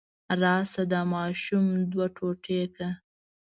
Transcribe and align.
راشه 0.41 0.83
دا 0.91 1.01
ماشوم 1.13 1.65
دوه 1.91 2.07
ټوټې 2.15 2.59
کړه. 2.73 2.89